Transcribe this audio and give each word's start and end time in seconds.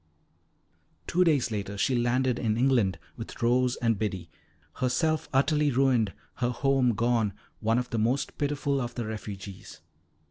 Two 1.05 1.23
days 1.23 1.51
later, 1.51 1.77
she 1.77 1.93
landed 1.95 2.39
in 2.39 2.57
England 2.57 2.97
with 3.15 3.39
Rose 3.43 3.75
and 3.75 3.99
Biddy, 3.99 4.31
herself 4.77 5.29
utterly 5.31 5.69
ruined, 5.69 6.11
her 6.37 6.49
home 6.49 6.95
gone, 6.95 7.33
one 7.59 7.77
of 7.77 7.91
the 7.91 7.99
most 7.99 8.35
pitiful 8.39 8.81
of 8.81 8.95
the 8.95 9.05
refugees. 9.05 9.79